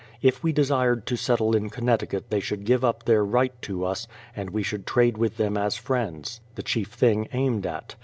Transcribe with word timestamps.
If 0.23 0.41
we 0.43 0.51
desired 0.51 1.05
to 1.05 1.15
settle 1.15 1.55
in 1.55 1.69
Connecticut 1.69 2.31
they 2.31 2.39
should 2.39 2.63
give 2.63 2.83
up 2.83 3.05
their 3.05 3.23
right 3.23 3.53
to 3.61 3.85
us, 3.85 4.07
and 4.35 4.49
we 4.49 4.63
should 4.63 4.87
trade 4.87 5.15
with 5.19 5.37
them 5.37 5.55
as 5.55 5.75
friends,— 5.77 6.41
the 6.55 6.63
chief 6.63 6.91
thing 6.91 7.27
aimed 7.33 7.67
at. 7.67 7.93